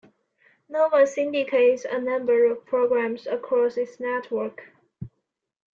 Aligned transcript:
Nova 0.67 1.05
syndicates 1.05 1.85
a 1.85 2.01
number 2.01 2.45
of 2.45 2.65
programmes 2.65 3.27
across 3.27 3.77
its 3.77 3.99
network. 3.99 4.71